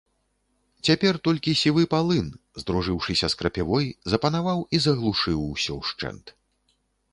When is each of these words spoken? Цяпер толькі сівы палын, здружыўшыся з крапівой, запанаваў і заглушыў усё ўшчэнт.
Цяпер 0.87 1.19
толькі 1.27 1.53
сівы 1.61 1.83
палын, 1.93 2.27
здружыўшыся 2.63 3.29
з 3.35 3.41
крапівой, 3.43 3.85
запанаваў 4.15 4.67
і 4.77 4.83
заглушыў 4.89 5.47
усё 5.53 5.73
ўшчэнт. 5.81 6.37